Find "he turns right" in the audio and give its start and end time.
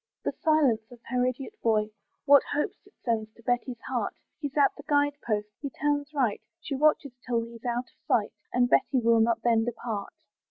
5.61-6.41